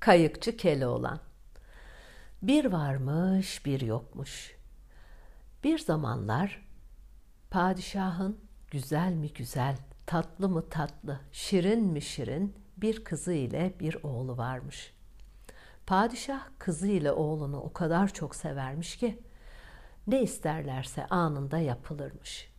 [0.00, 1.20] Kayıkçı Keloğlan
[2.42, 4.56] Bir varmış bir yokmuş.
[5.64, 6.66] Bir zamanlar
[7.50, 8.40] padişahın
[8.70, 9.76] güzel mi güzel,
[10.06, 14.92] tatlı mı tatlı, şirin mi şirin bir kızı ile bir oğlu varmış.
[15.86, 19.22] Padişah kızı ile oğlunu o kadar çok severmiş ki
[20.06, 22.52] ne isterlerse anında yapılırmış.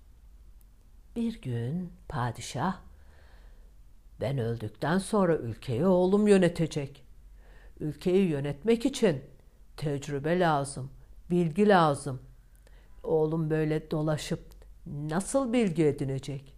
[1.16, 2.80] Bir gün padişah
[4.22, 7.11] ben öldükten sonra ülkeyi oğlum yönetecek.
[7.82, 9.22] Ülkeyi yönetmek için
[9.78, 10.92] tecrübe lazım,
[11.30, 12.22] bilgi lazım.
[13.04, 14.44] Oğlum böyle dolaşıp
[14.86, 16.56] nasıl bilgi edinecek?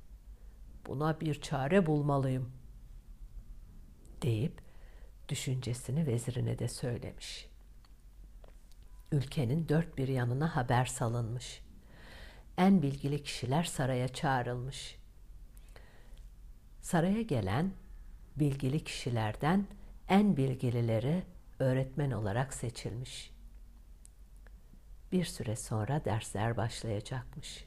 [0.88, 2.52] Buna bir çare bulmalıyım."
[4.22, 4.62] deyip
[5.30, 7.50] düşüncesini vezirine de söylemiş.
[9.12, 11.62] Ülkenin dört bir yanına haber salınmış.
[12.58, 14.96] En bilgili kişiler saraya çağrılmış.
[16.82, 17.72] Saraya gelen
[18.36, 19.68] bilgili kişilerden
[20.10, 21.24] en bilgilileri
[21.60, 23.32] öğretmen olarak seçilmiş.
[25.12, 27.66] Bir süre sonra dersler başlayacakmış.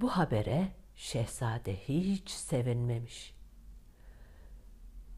[0.00, 3.34] Bu habere şehzade hiç sevinmemiş.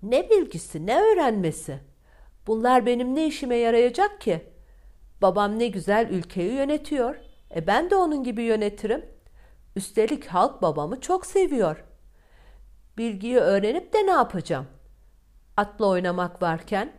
[0.03, 1.79] Ne bilgisi, ne öğrenmesi?
[2.47, 4.45] Bunlar benim ne işime yarayacak ki?
[5.23, 7.17] Babam ne güzel ülkeyi yönetiyor.
[7.55, 9.05] E ben de onun gibi yönetirim.
[9.77, 11.85] Üstelik halk babamı çok seviyor.
[12.99, 14.67] Bilgiyi öğrenip de ne yapacağım?
[15.57, 16.93] Atla oynamak varken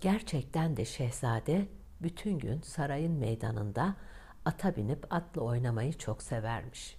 [0.00, 1.68] Gerçekten de şehzade
[2.02, 3.96] bütün gün sarayın meydanında
[4.44, 6.98] ata binip atla oynamayı çok severmiş.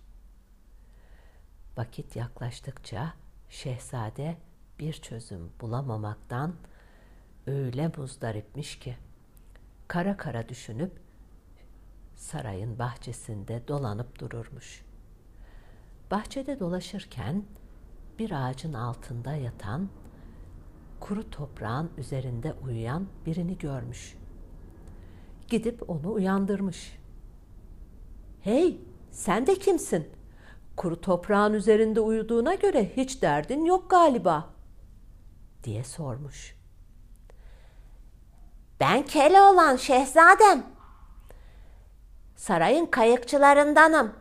[1.78, 3.14] Vakit yaklaştıkça
[3.50, 4.38] şehzade
[4.80, 6.56] bir çözüm bulamamaktan
[7.48, 8.98] öyle muzdaripmiş ki
[9.88, 11.02] kara kara düşünüp
[12.16, 14.86] sarayın bahçesinde dolanıp dururmuş.
[16.12, 17.46] Bahçede dolaşırken
[18.20, 19.90] bir ağacın altında yatan,
[21.00, 24.18] kuru toprağın üzerinde uyuyan birini görmüş.
[25.48, 27.00] Gidip onu uyandırmış.
[28.42, 28.82] Hey,
[29.12, 30.10] sen de kimsin?
[30.78, 34.50] Kuru toprağın üzerinde uyuduğuna göre hiç derdin yok galiba."
[35.64, 36.56] diye sormuş.
[38.80, 40.64] Ben Keloğlan şehzadem.
[42.36, 44.14] Sarayın kayıkçılarındanım.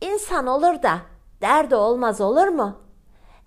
[0.00, 1.00] İnsan olur da
[1.40, 2.87] derdi olmaz olur mu?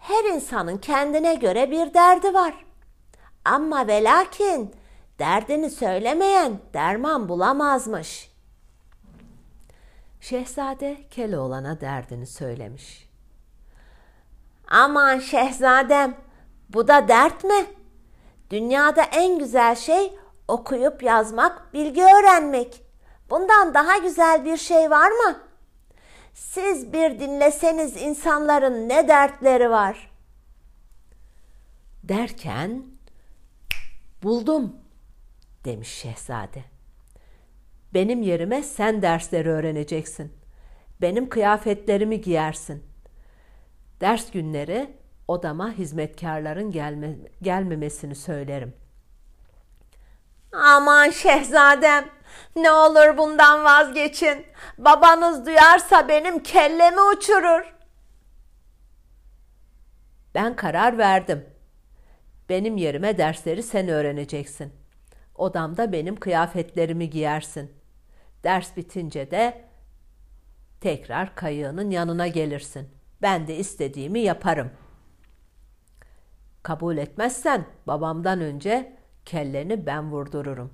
[0.02, 2.66] Her insanın kendine göre bir derdi var.
[3.46, 4.76] Ama ve lakin
[5.20, 8.32] derdini söylemeyen derman bulamazmış.''
[10.22, 13.10] Şehzade Keloğlan'a derdini söylemiş.
[14.68, 16.16] Aman şehzadem,
[16.70, 17.66] bu da dert mi?
[18.50, 22.84] Dünyada en güzel şey okuyup yazmak, bilgi öğrenmek.
[23.30, 25.40] Bundan daha güzel bir şey var mı?
[26.34, 30.12] Siz bir dinleseniz insanların ne dertleri var.
[32.04, 32.86] Derken
[34.24, 34.76] buldum
[35.66, 36.64] demiş şehzade.
[37.94, 40.32] Benim yerime sen dersleri öğreneceksin.
[41.02, 42.84] Benim kıyafetlerimi giyersin.
[44.02, 44.90] Ders günleri
[45.28, 48.74] odama hizmetkarların gelme, gelmemesini söylerim.
[50.54, 52.10] Aman şehzadem,
[52.56, 54.46] ne olur bundan vazgeçin.
[54.78, 57.74] Babanız duyarsa benim kellemi uçurur.
[60.36, 61.46] Ben karar verdim.
[62.50, 64.74] Benim yerime dersleri sen öğreneceksin.
[65.36, 67.72] Odamda benim kıyafetlerimi giyersin.
[68.44, 69.66] Ders bitince de
[70.82, 72.90] tekrar kayığının yanına gelirsin.
[73.22, 74.72] Ben de istediğimi yaparım.
[76.64, 80.74] Kabul etmezsen babamdan önce kelleni ben vurdururum.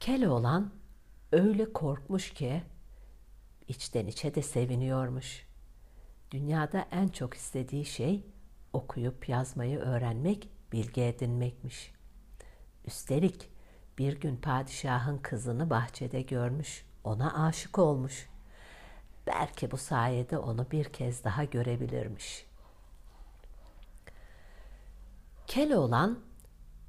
[0.00, 0.72] Keloğlan
[1.32, 2.62] öyle korkmuş ki
[3.68, 5.46] içten içe de seviniyormuş.
[6.30, 8.24] Dünyada en çok istediği şey
[8.72, 11.92] okuyup yazmayı öğrenmek, bilgi edinmekmiş.
[12.86, 13.48] Üstelik
[13.98, 18.28] bir gün padişahın kızını bahçede görmüş, ona aşık olmuş.
[19.26, 22.46] Belki bu sayede onu bir kez daha görebilirmiş.
[25.46, 26.18] Keloğlan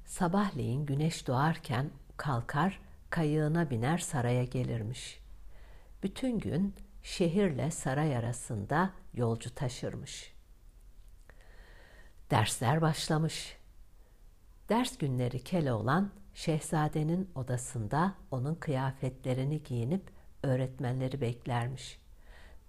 [0.04, 2.80] sabahleyin güneş doğarken kalkar,
[3.10, 5.20] kayığına biner saraya gelirmiş.
[6.02, 10.32] Bütün gün şehirle saray arasında yolcu taşırmış.
[12.30, 13.56] Dersler başlamış.
[14.68, 20.10] Ders günleri Keloğlan şehzadenin odasında onun kıyafetlerini giyinip
[20.42, 22.00] öğretmenleri beklermiş.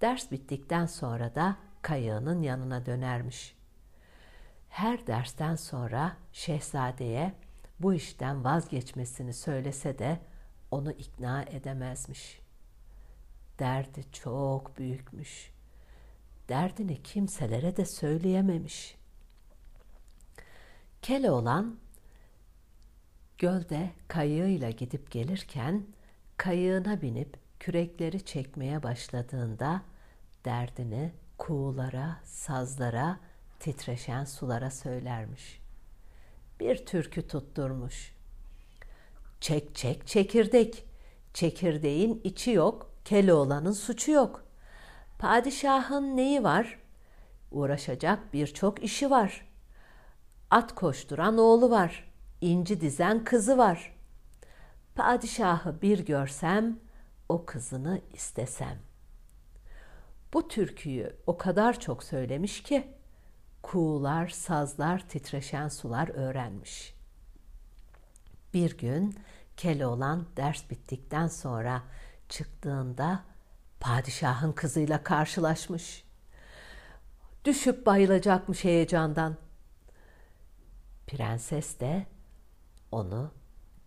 [0.02, 3.57] Ders bittikten sonra da kayığının yanına dönermiş.
[4.78, 7.34] Her dersten sonra şehzadeye
[7.80, 10.20] bu işten vazgeçmesini söylese de
[10.72, 12.40] onu ikna edemezmiş.
[13.60, 15.52] Derdi çok büyükmüş.
[16.50, 18.96] derdini kimselere de söyleyememiş.
[21.02, 21.80] Keloğlan
[23.38, 25.86] gölde kayığıyla gidip gelirken
[26.38, 29.82] kayığına binip kürekleri çekmeye başladığında
[30.46, 33.20] derdini kuğulara, sazlara,
[33.60, 35.62] titreşen sulara söylermiş.
[36.60, 38.16] Bir türkü tutturmuş.
[39.42, 40.86] Çek çek çekirdek,
[41.34, 44.44] çekirdeğin içi yok, Keloğlan'ın suçu yok.
[45.20, 46.80] Padişahın neyi var?
[47.52, 49.48] Uğraşacak birçok işi var.
[50.52, 52.12] At koşturan oğlu var,
[52.42, 53.96] inci dizen kızı var.
[54.96, 56.80] Padişahı bir görsem,
[57.30, 58.78] o kızını istesem.
[60.34, 62.97] Bu türküyü o kadar çok söylemiş ki
[63.68, 66.94] kuğular, sazlar, titreşen sular öğrenmiş.
[68.54, 69.20] Bir gün
[69.58, 71.84] Keloğlan ders bittikten sonra
[72.30, 73.24] çıktığında
[73.80, 76.04] padişahın kızıyla karşılaşmış.
[77.46, 79.38] Düşüp bayılacakmış heyecandan.
[81.08, 82.06] Prenses de
[82.92, 83.32] onu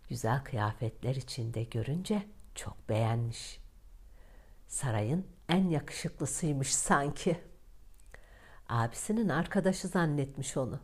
[0.09, 3.61] güzel kıyafetler içinde görünce çok beğenmiş.
[4.69, 7.50] Sarayın en yakışıklısıymış sanki.
[8.71, 10.81] Abisinin arkadaşı zannetmiş onu.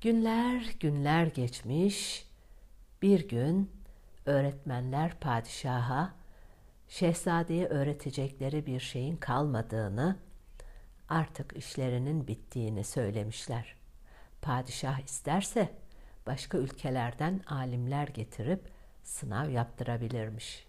[0.00, 2.26] Günler günler geçmiş.
[3.02, 3.70] Bir gün
[4.26, 6.14] öğretmenler padişaha
[6.88, 10.16] şehzadeye öğretecekleri bir şeyin kalmadığını,
[11.08, 13.76] artık işlerinin bittiğini söylemişler.
[14.42, 15.68] Padişah isterse
[16.26, 18.72] başka ülkelerden alimler getirip
[19.02, 20.66] sınav yaptırabilirmiş.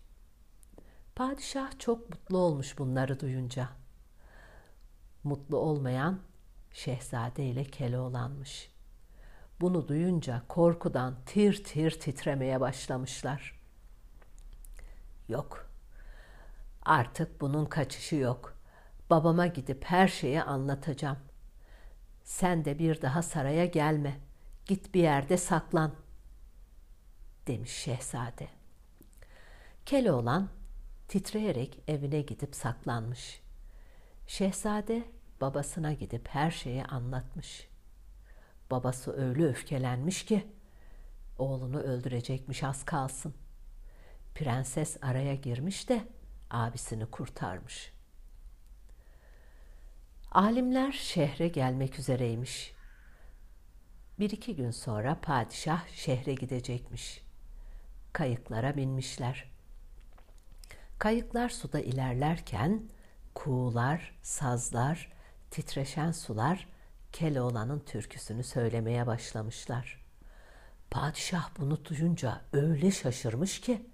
[1.16, 3.81] Padişah çok mutlu olmuş bunları duyunca.
[5.24, 6.20] Mutlu olmayan
[6.72, 8.72] şehzade ile Keloğlan'mış.
[9.62, 13.60] Bunu duyunca korkudan tir tir titremeye başlamışlar.
[15.30, 15.70] Yok.
[16.82, 18.58] Artık bunun kaçışı yok.
[19.10, 21.20] Babama gidip her şeyi anlatacağım.
[22.24, 24.20] Sen de bir daha saraya gelme.
[24.66, 25.92] Git bir yerde saklan."
[27.48, 28.48] demiş şehzade.
[29.86, 30.50] Keloğlan
[31.08, 33.42] titreyerek evine gidip saklanmış.
[34.32, 35.04] Şehzade
[35.42, 37.68] babasına gidip her şeyi anlatmış.
[38.72, 40.48] Babası öyle öfkelenmiş ki
[41.38, 43.34] oğlunu öldürecekmiş az kalsın.
[44.36, 46.08] Prenses araya girmiş de
[46.50, 47.94] abisini kurtarmış.
[50.32, 52.74] Alimler şehre gelmek üzereymiş.
[54.20, 57.24] Bir iki gün sonra padişah şehre gidecekmiş.
[58.14, 59.52] Kayıklara binmişler.
[61.00, 62.82] Kayıklar suda ilerlerken
[63.36, 65.12] kuğular, sazlar,
[65.52, 66.68] titreşen sular
[67.12, 70.06] Keloğlan'ın türküsünü söylemeye başlamışlar.
[70.92, 73.90] Padişah bunu duyunca öyle şaşırmış ki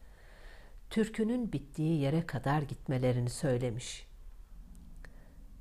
[0.89, 4.07] türkünün bittiği yere kadar gitmelerini söylemiş.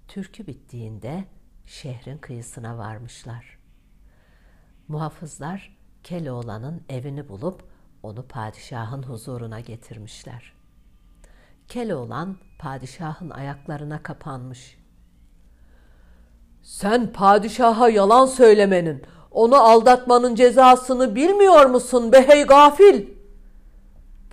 [0.09, 1.25] Türkü bittiğinde
[1.67, 3.59] şehrin kıyısına varmışlar.
[4.89, 7.65] Muhafızlar Keloğlan'ın evini bulup
[8.03, 10.56] onu padişahın huzuruna getirmişler.
[11.69, 14.79] Keloğlan padişahın ayaklarına kapanmış.
[16.63, 23.07] Sen padişaha yalan söylemenin, onu aldatmanın cezasını bilmiyor musun be hey gafil?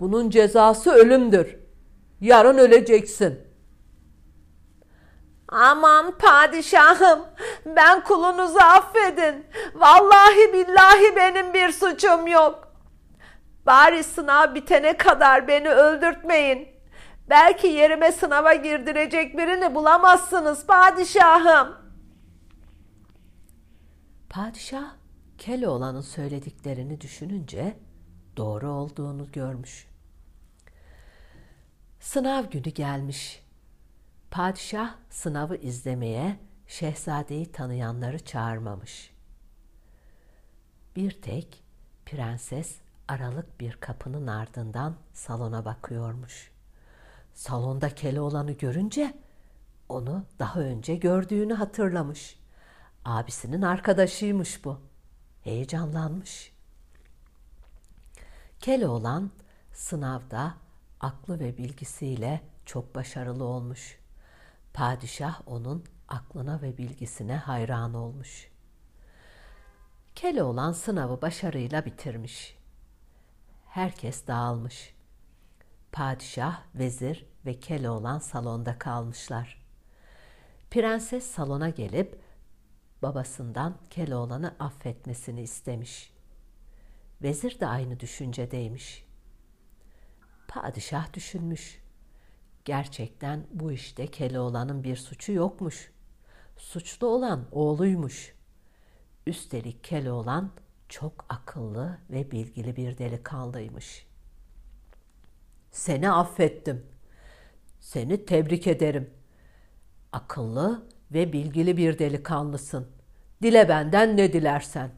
[0.00, 1.56] Bunun cezası ölümdür.
[2.20, 3.40] Yarın öleceksin.
[5.48, 7.20] Aman padişahım,
[7.66, 9.46] ben kulunuzu affedin.
[9.74, 12.72] Vallahi billahi benim bir suçum yok.
[13.66, 16.73] Bari sınav bitene kadar beni öldürtmeyin.
[17.30, 21.76] Belki yerime sınava girdirecek birini bulamazsınız padişahım.
[24.30, 24.94] Padişah
[25.38, 27.76] Keloğlan'ın söylediklerini düşününce
[28.36, 29.86] doğru olduğunu görmüş.
[32.00, 33.44] Sınav günü gelmiş.
[34.30, 39.14] Padişah sınavı izlemeye şehzadeyi tanıyanları çağırmamış.
[40.96, 41.64] Bir tek
[42.06, 42.76] prenses
[43.08, 46.53] aralık bir kapının ardından salona bakıyormuş.
[47.34, 49.14] Salonda Keloğlan'ı görünce
[49.88, 52.38] onu daha önce gördüğünü hatırlamış.
[53.04, 54.80] Abisinin arkadaşıymış bu.
[55.42, 56.52] Heyecanlanmış.
[58.60, 59.30] Keloğlan
[59.72, 60.54] sınavda
[61.00, 63.98] aklı ve bilgisiyle çok başarılı olmuş.
[64.74, 68.48] Padişah onun aklına ve bilgisine hayran olmuş.
[70.14, 72.58] Keloğlan sınavı başarıyla bitirmiş.
[73.66, 74.93] Herkes dağılmış.
[75.94, 79.64] Padişah, vezir ve Keloğlan salonda kalmışlar.
[80.70, 82.20] Prenses salona gelip
[83.02, 86.12] babasından Keloğlan'ı affetmesini istemiş.
[87.22, 89.06] Vezir de aynı düşüncedeymiş.
[90.48, 91.82] Padişah düşünmüş.
[92.64, 95.92] Gerçekten bu işte Keloğlan'ın bir suçu yokmuş.
[96.56, 98.34] Suçlu olan oğluymuş.
[99.26, 100.50] Üstelik Keloğlan
[100.88, 104.13] çok akıllı ve bilgili bir delikanlıymış.
[105.74, 106.86] Seni affettim.
[107.80, 109.10] Seni tebrik ederim.
[110.12, 112.88] Akıllı ve bilgili bir delikanlısın.
[113.42, 114.90] Dile benden ne dilersen.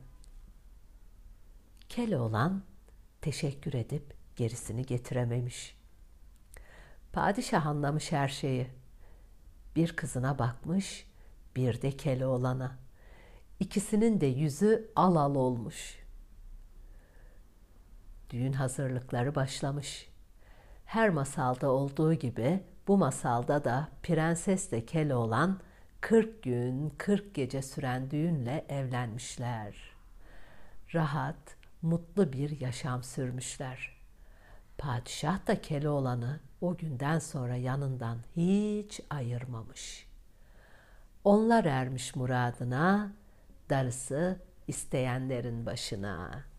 [1.88, 2.62] Keloğlan
[3.20, 5.76] teşekkür edip gerisini getirememiş.
[7.12, 8.66] Padişah anlamış her şeyi.
[9.76, 11.06] Bir kızına bakmış,
[11.56, 12.78] bir de Keloğlan'a.
[13.60, 15.98] İkisinin de yüzü al al olmuş.
[18.30, 20.15] Düğün hazırlıkları başlamış.
[20.86, 25.60] Her masalda olduğu gibi bu masalda da prensesle Keloğlan
[26.00, 29.76] 40 gün 40 gece süren düğünle evlenmişler.
[30.94, 33.96] Rahat, mutlu bir yaşam sürmüşler.
[34.78, 40.06] Padişah da Keloğlan'ı o günden sonra yanından hiç ayırmamış.
[41.24, 43.12] Onlar ermiş muradına,
[43.70, 46.55] darısı isteyenlerin başına.''